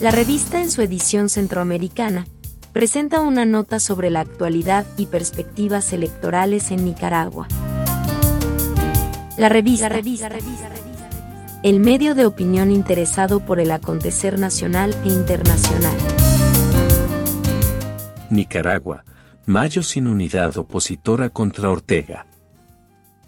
[0.00, 2.28] La revista en su edición centroamericana
[2.72, 7.48] presenta una nota sobre la actualidad y perspectivas electorales en Nicaragua.
[9.36, 9.88] La revista,
[11.64, 15.96] el medio de opinión interesado por el acontecer nacional e internacional.
[18.30, 19.04] Nicaragua,
[19.46, 22.24] mayo sin unidad opositora contra Ortega.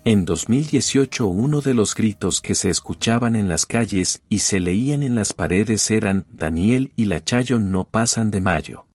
[0.02, 5.02] En 2018 uno de los gritos que se escuchaban en las calles y se leían
[5.02, 8.86] en las paredes eran Daniel y la Chayo no pasan de mayo.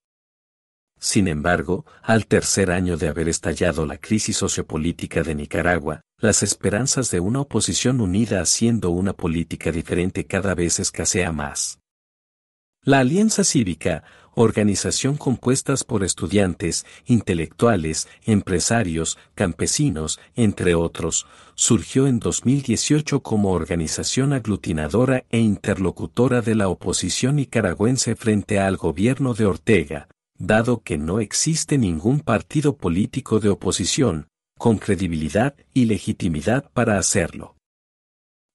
[0.99, 7.11] Sin embargo, al tercer año de haber estallado la crisis sociopolítica de Nicaragua, las esperanzas
[7.11, 11.77] de una oposición unida haciendo una política diferente cada vez escasea más.
[12.81, 14.03] La Alianza Cívica,
[14.35, 21.25] organización compuesta por estudiantes, intelectuales, empresarios, campesinos, entre otros,
[21.55, 29.33] surgió en 2018 como organización aglutinadora e interlocutora de la oposición nicaragüense frente al gobierno
[29.33, 34.27] de Ortega, dado que no existe ningún partido político de oposición,
[34.57, 37.55] con credibilidad y legitimidad para hacerlo.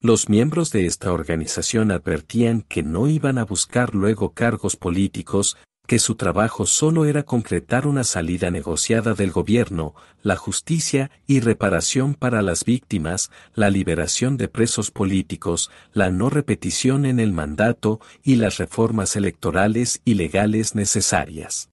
[0.03, 5.59] Los miembros de esta organización advertían que no iban a buscar luego cargos políticos,
[5.91, 12.15] que su trabajo solo era concretar una salida negociada del gobierno, la justicia y reparación
[12.15, 18.37] para las víctimas, la liberación de presos políticos, la no repetición en el mandato y
[18.37, 21.71] las reformas electorales y legales necesarias.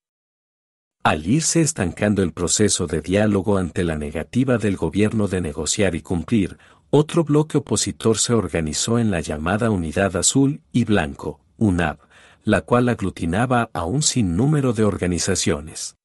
[1.03, 6.01] Al irse estancando el proceso de diálogo ante la negativa del gobierno de negociar y
[6.01, 6.57] cumplir,
[6.89, 11.99] otro bloque opositor se organizó en la llamada Unidad Azul y Blanco, UNAB,
[12.47, 15.97] la cual aglutinaba a un sinnúmero de organizaciones.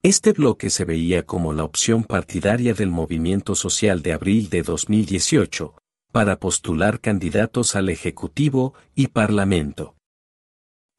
[0.00, 5.74] Este bloque se veía como la opción partidaria del movimiento social de abril de 2018,
[6.12, 9.96] para postular candidatos al Ejecutivo y Parlamento.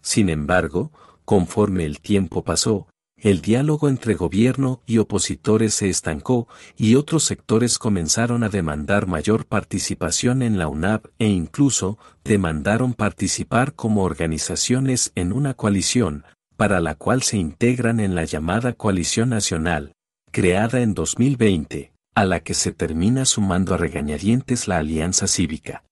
[0.02, 0.92] Sin embargo,
[1.24, 2.90] conforme el tiempo pasó,
[3.22, 9.46] el diálogo entre gobierno y opositores se estancó y otros sectores comenzaron a demandar mayor
[9.46, 16.26] participación en la UNAP e incluso demandaron participar como organizaciones en una coalición,
[16.58, 19.94] para la cual se integran en la llamada Coalición Nacional,
[20.32, 25.84] creada en 2020, a la que se termina sumando a regañadientes la Alianza Cívica.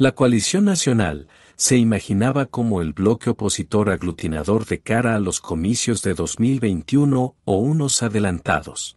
[0.00, 6.00] La Coalición Nacional se imaginaba como el bloque opositor aglutinador de cara a los comicios
[6.00, 8.96] de 2021 o unos adelantados.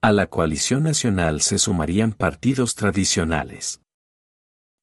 [0.00, 3.82] A la coalición nacional se sumarían partidos tradicionales.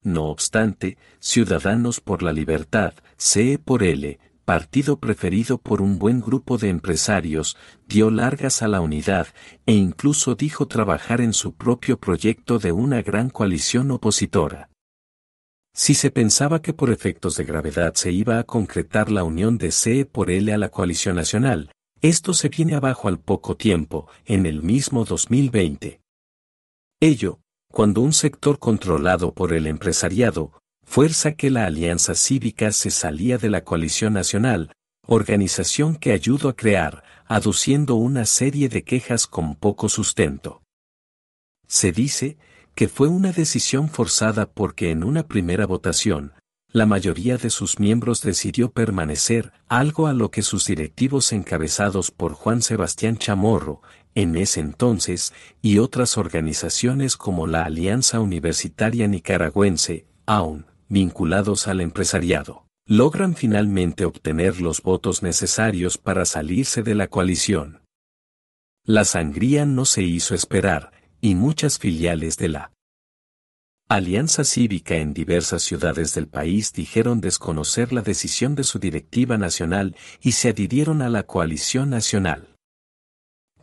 [0.03, 6.59] No obstante, Ciudadanos por la Libertad, CE por L, partido preferido por un buen grupo
[6.59, 7.57] de empresarios,
[7.87, 9.29] dio largas a la unidad
[9.65, 14.69] e incluso dijo trabajar en su propio proyecto de una gran coalición opositora.
[15.77, 19.71] Si se pensaba que por efectos de gravedad se iba a concretar la unión de
[19.71, 21.71] CE por L a la coalición nacional,
[22.01, 26.01] esto se viene abajo al poco tiempo, en el mismo 2020.
[26.99, 30.51] Ello, cuando un sector controlado por el empresariado,
[30.83, 34.71] fuerza que la alianza cívica se salía de la coalición nacional,
[35.05, 40.63] organización que ayudó a crear, aduciendo una serie de quejas con poco sustento.
[41.67, 42.39] Se dice
[42.77, 46.33] que fue una decisión forzada porque en una primera votación,
[46.71, 52.33] la mayoría de sus miembros decidió permanecer, algo a lo que sus directivos encabezados por
[52.33, 53.81] Juan Sebastián Chamorro,
[54.13, 62.67] en ese entonces, y otras organizaciones como la Alianza Universitaria Nicaragüense, aún, vinculados al empresariado,
[62.85, 67.81] logran finalmente obtener los votos necesarios para salirse de la coalición.
[68.83, 70.91] La sangría no se hizo esperar,
[71.21, 72.71] y muchas filiales de la
[73.89, 79.95] Alianza Cívica en diversas ciudades del país dijeron desconocer la decisión de su directiva nacional
[80.21, 82.53] y se adhirieron a la coalición nacional.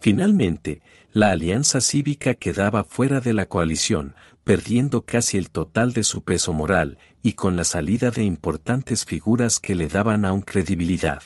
[0.01, 0.81] Finalmente,
[1.13, 6.53] la Alianza Cívica quedaba fuera de la coalición, perdiendo casi el total de su peso
[6.53, 11.23] moral y con la salida de importantes figuras que le daban aún credibilidad.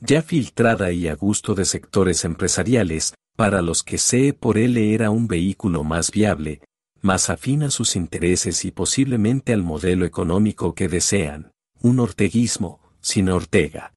[0.00, 5.10] Ya filtrada y a gusto de sectores empresariales, para los que CE por L era
[5.10, 6.60] un vehículo más viable,
[7.00, 13.28] más afín a sus intereses y posiblemente al modelo económico que desean, un orteguismo, sin
[13.28, 13.92] Ortega.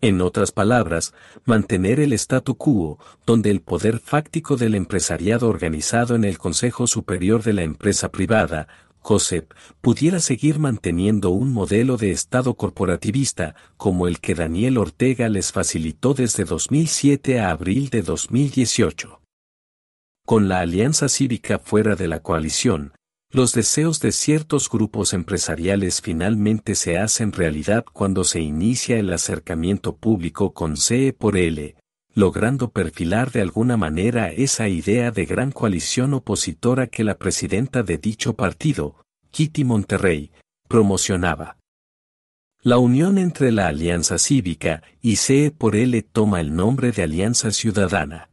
[0.00, 1.14] En otras palabras,
[1.46, 7.42] mantener el statu quo, donde el poder fáctico del empresariado organizado en el Consejo Superior
[7.42, 8.68] de la Empresa Privada,
[9.04, 9.52] COSEP,
[9.82, 16.14] pudiera seguir manteniendo un modelo de Estado corporativista como el que Daniel Ortega les facilitó
[16.14, 19.20] desde 2007 a abril de 2018.
[20.26, 22.94] Con la alianza cívica fuera de la coalición,
[23.34, 29.96] Los deseos de ciertos grupos empresariales finalmente se hacen realidad cuando se inicia el acercamiento
[29.96, 31.74] público con CE por L,
[32.14, 37.98] logrando perfilar de alguna manera esa idea de gran coalición opositora que la presidenta de
[37.98, 40.30] dicho partido, Kitty Monterrey,
[40.68, 41.58] promocionaba.
[42.62, 47.50] La unión entre la Alianza Cívica y CE por L toma el nombre de Alianza
[47.50, 48.30] Ciudadana.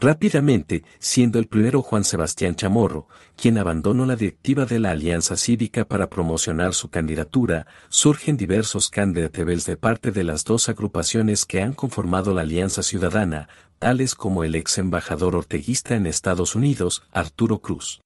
[0.00, 5.84] Rápidamente, siendo el primero Juan Sebastián Chamorro, quien abandonó la directiva de la Alianza Cívica
[5.86, 11.72] para promocionar su candidatura, surgen diversos candidatos de parte de las dos agrupaciones que han
[11.72, 13.48] conformado la Alianza Ciudadana,
[13.80, 18.00] tales como el ex embajador orteguista en Estados Unidos, Arturo Cruz.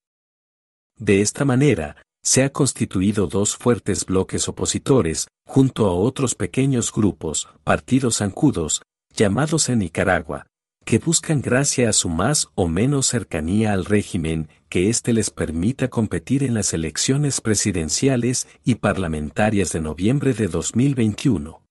[0.98, 7.48] De esta manera, se ha constituido dos fuertes bloques opositores, junto a otros pequeños grupos,
[7.64, 8.80] partidos zancudos,
[9.14, 10.46] llamados en Nicaragua,
[10.84, 15.88] que buscan gracia a su más o menos cercanía al régimen, que éste les permita
[15.88, 21.62] competir en las elecciones presidenciales y parlamentarias de noviembre de 2021.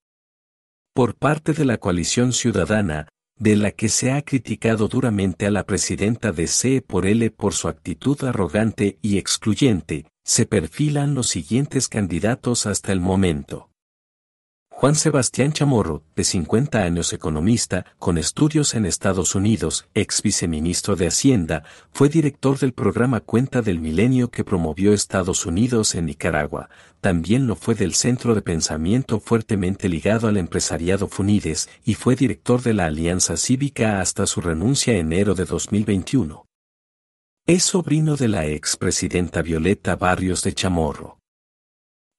[0.94, 5.66] Por parte de la coalición ciudadana, de la que se ha criticado duramente a la
[5.66, 11.88] presidenta de CE por L por su actitud arrogante y excluyente, se perfilan los siguientes
[11.88, 13.71] candidatos hasta el momento.
[14.82, 21.06] Juan Sebastián Chamorro, de 50 años economista, con estudios en Estados Unidos, ex viceministro de
[21.06, 27.46] Hacienda, fue director del programa Cuenta del Milenio que promovió Estados Unidos en Nicaragua, también
[27.46, 32.74] lo fue del Centro de Pensamiento fuertemente ligado al empresariado Funides y fue director de
[32.74, 36.48] la Alianza Cívica hasta su renuncia en enero de 2021.
[37.46, 41.20] Es sobrino de la expresidenta Violeta Barrios de Chamorro.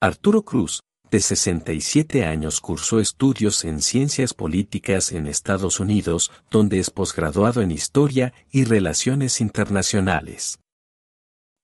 [0.00, 0.80] Arturo Cruz,
[1.12, 7.70] de 67 años cursó estudios en ciencias políticas en Estados Unidos, donde es posgraduado en
[7.70, 10.58] Historia y Relaciones Internacionales.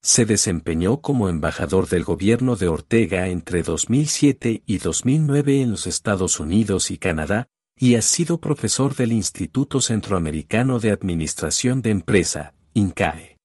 [0.02, 6.40] Se desempeñó como embajador del gobierno de Ortega entre 2007 y 2009 en los Estados
[6.40, 13.37] Unidos y Canadá, y ha sido profesor del Instituto Centroamericano de Administración de Empresa, INCAE.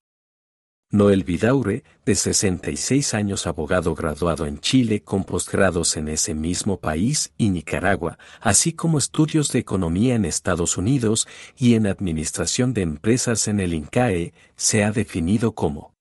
[0.93, 7.33] Noel Vidaure, de 66 años abogado graduado en Chile con posgrados en ese mismo país
[7.35, 13.47] y Nicaragua, así como estudios de economía en Estados Unidos y en administración de empresas
[13.47, 15.95] en el INCAE, se ha definido como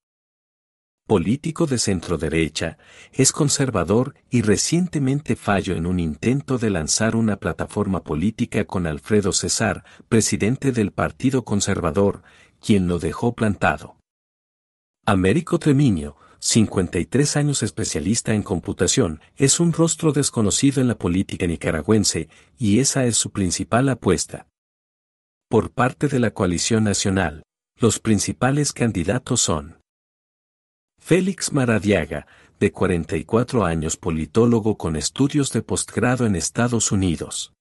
[1.07, 2.77] político de centro derecha,
[3.15, 9.33] es conservador y recientemente falló en un intento de lanzar una plataforma política con Alfredo
[9.33, 12.23] César, presidente del Partido Conservador,
[12.61, 14.02] quien lo dejó plantado.
[15.05, 22.29] Américo Tremiño, 53 años especialista en computación, es un rostro desconocido en la política nicaragüense,
[22.57, 24.47] y esa es su principal apuesta.
[25.49, 27.43] Por parte de la coalición nacional,
[27.81, 29.81] los principales candidatos son
[31.01, 32.29] Félix Maradiaga,
[32.61, 37.53] de 44 años politólogo con estudios de postgrado en Estados Unidos.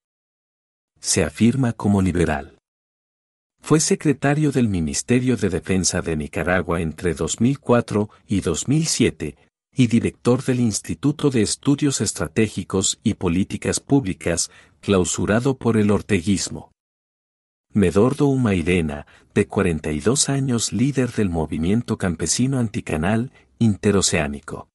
[1.00, 2.61] Se afirma como liberal.
[3.62, 9.38] Fue secretario del Ministerio de Defensa de Nicaragua entre 2004 y 2007
[9.74, 16.72] y director del Instituto de Estudios Estratégicos y Políticas Públicas, clausurado por el orteguismo.
[17.72, 24.71] Medordo Humairena, de 42 años líder del movimiento campesino anticanal interoceánico.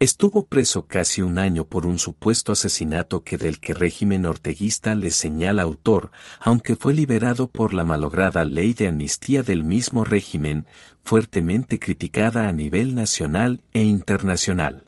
[0.00, 5.10] Estuvo preso casi un año por un supuesto asesinato que del que régimen orteguista le
[5.10, 10.64] señala autor, aunque fue liberado por la malograda ley de amnistía del mismo régimen,
[11.04, 14.86] fuertemente criticada a nivel nacional e internacional.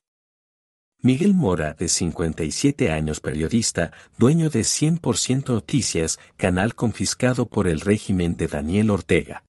[1.02, 8.38] Miguel Mora, de 57 años periodista, dueño de 100% Noticias, canal confiscado por el régimen
[8.38, 9.44] de Daniel Ortega.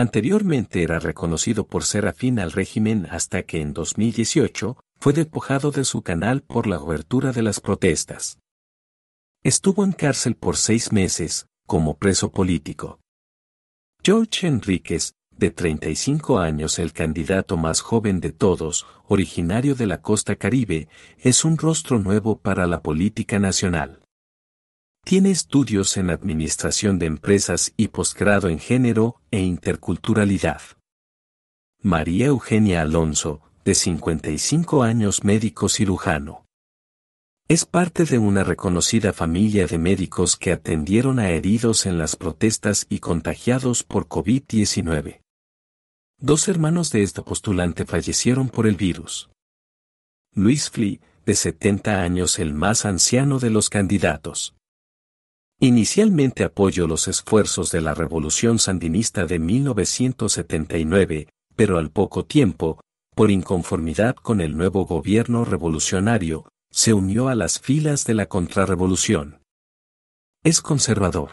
[0.00, 5.84] Anteriormente era reconocido por ser afín al régimen hasta que en 2018 fue despojado de
[5.84, 8.38] su canal por la cobertura de las protestas.
[9.42, 12.98] Estuvo en cárcel por seis meses, como preso político.
[14.02, 20.34] George Enríquez, de 35 años el candidato más joven de todos, originario de la costa
[20.36, 20.88] caribe,
[21.18, 23.99] es un rostro nuevo para la política nacional.
[25.10, 30.60] Tiene estudios en Administración de Empresas y posgrado en Género e Interculturalidad.
[31.82, 36.46] María Eugenia Alonso, de 55 años médico cirujano.
[37.48, 42.86] Es parte de una reconocida familia de médicos que atendieron a heridos en las protestas
[42.88, 45.22] y contagiados por COVID-19.
[46.20, 49.28] Dos hermanos de esta postulante fallecieron por el virus.
[50.36, 54.54] Luis Fli, de 70 años el más anciano de los candidatos.
[55.62, 62.80] Inicialmente apoyó los esfuerzos de la Revolución Sandinista de 1979, pero al poco tiempo,
[63.14, 69.42] por inconformidad con el nuevo gobierno revolucionario, se unió a las filas de la contrarrevolución.
[70.42, 71.32] Es conservador.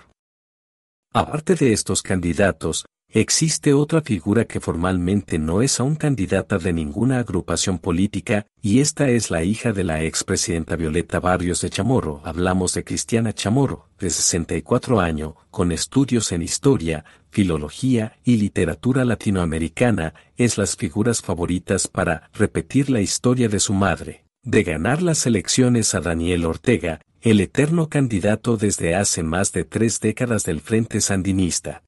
[1.13, 2.85] Aparte de estos candidatos,
[3.19, 9.09] existe otra figura que formalmente no es aún candidata de ninguna agrupación política, y esta
[9.09, 12.21] es la hija de la expresidenta Violeta Barrios de Chamorro.
[12.23, 20.13] Hablamos de Cristiana Chamorro, de 64 años, con estudios en historia, filología y literatura latinoamericana,
[20.35, 25.95] es las figuras favoritas para repetir la historia de su madre, de ganar las elecciones
[25.95, 31.83] a Daniel Ortega, el eterno candidato desde hace más de tres décadas del Frente Sandinista.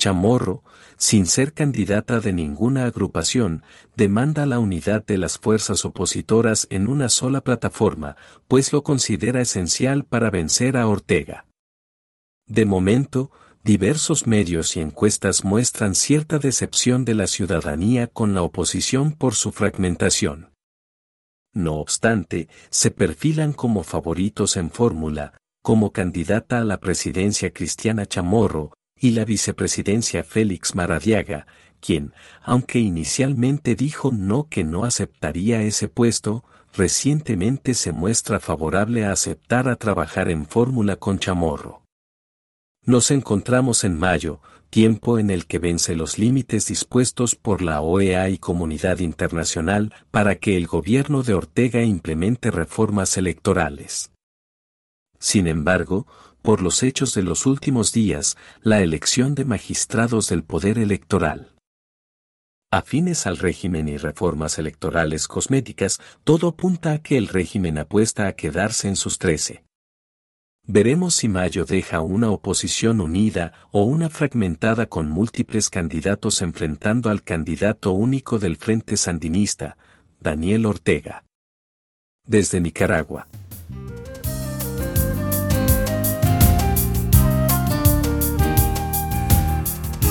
[0.00, 0.64] Chamorro,
[0.96, 3.62] sin ser candidata de ninguna agrupación,
[3.96, 8.16] demanda la unidad de las fuerzas opositoras en una sola plataforma,
[8.48, 11.44] pues lo considera esencial para vencer a Ortega.
[12.46, 13.30] De momento,
[13.62, 19.52] diversos medios y encuestas muestran cierta decepción de la ciudadanía con la oposición por su
[19.52, 20.54] fragmentación.
[21.52, 28.72] No obstante, se perfilan como favoritos en fórmula, como candidata a la presidencia Cristiana Chamorro
[29.00, 31.46] y la vicepresidencia Félix Maradiaga,
[31.80, 39.12] quien, aunque inicialmente dijo no que no aceptaría ese puesto, recientemente se muestra favorable a
[39.12, 41.82] aceptar a trabajar en fórmula con Chamorro.
[42.84, 48.28] Nos encontramos en mayo, tiempo en el que vence los límites dispuestos por la OEA
[48.28, 54.12] y comunidad internacional para que el gobierno de Ortega implemente reformas electorales.
[55.18, 56.06] Sin embargo,
[56.42, 61.54] por los hechos de los últimos días, la elección de magistrados del poder electoral.
[62.72, 68.34] Afines al régimen y reformas electorales cosméticas, todo apunta a que el régimen apuesta a
[68.34, 69.64] quedarse en sus trece.
[70.66, 77.24] Veremos si Mayo deja una oposición unida o una fragmentada con múltiples candidatos enfrentando al
[77.24, 79.76] candidato único del Frente Sandinista,
[80.20, 81.24] Daniel Ortega.
[82.24, 83.26] Desde Nicaragua.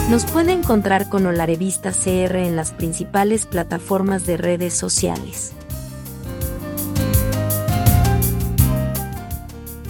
[0.09, 5.53] Nos puede encontrar con la revista CR en las principales plataformas de redes sociales.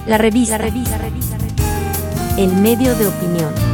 [0.05, 1.38] La revista, revista, revista,
[2.38, 3.68] el medio de opinión.